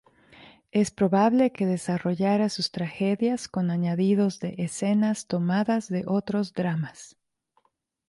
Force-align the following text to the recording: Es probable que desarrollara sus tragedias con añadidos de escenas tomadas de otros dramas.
Es 0.71 0.89
probable 0.89 1.51
que 1.51 1.67
desarrollara 1.67 2.49
sus 2.49 2.71
tragedias 2.71 3.47
con 3.47 3.69
añadidos 3.69 4.39
de 4.39 4.55
escenas 4.57 5.27
tomadas 5.27 5.89
de 5.89 6.05
otros 6.07 6.53
dramas. 6.55 7.19